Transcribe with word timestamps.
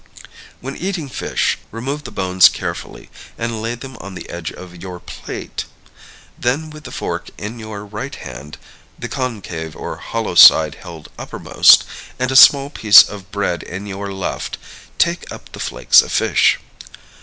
When 0.61 0.75
eating 0.75 1.09
fish, 1.09 1.59
remove 1.69 2.05
the 2.05 2.11
bones 2.11 2.49
carefully, 2.49 3.11
and 3.37 3.61
lay 3.61 3.75
them 3.75 3.97
on 3.97 4.15
the 4.15 4.27
edge 4.31 4.51
of 4.51 4.81
your 4.81 4.99
plate. 4.99 5.65
Then, 6.39 6.71
with 6.71 6.85
the 6.85 6.91
fork 6.91 7.29
in 7.37 7.59
your 7.59 7.85
right 7.85 8.15
hand 8.15 8.57
(the 8.97 9.07
concave 9.07 9.75
or 9.75 9.97
hollow 9.97 10.33
side 10.33 10.79
held 10.81 11.09
uppermost), 11.19 11.83
and 12.17 12.31
a 12.31 12.35
small 12.35 12.71
piece 12.71 13.03
of 13.03 13.29
bread 13.29 13.61
in 13.61 13.85
your 13.85 14.11
left, 14.11 14.57
take 14.97 15.31
up 15.31 15.51
the 15.51 15.59
flakes 15.59 16.01
of 16.01 16.11
fish. 16.11 16.57